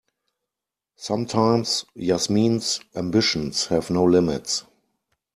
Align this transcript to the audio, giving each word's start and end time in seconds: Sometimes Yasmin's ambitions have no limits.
Sometimes 0.95 1.85
Yasmin's 1.93 2.79
ambitions 2.95 3.67
have 3.67 3.91
no 3.91 4.03
limits. 4.03 4.63